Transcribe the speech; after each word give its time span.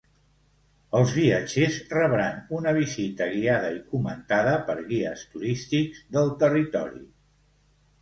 Els 0.99 1.11
viatgers 1.17 1.77
rebran 1.97 2.41
una 2.61 2.73
visita 2.79 3.29
guiada 3.35 3.71
i 3.77 3.79
comentada 3.93 4.59
per 4.73 4.79
guies 4.91 5.29
turístics 5.37 6.05
del 6.19 6.37
territori. 6.45 7.09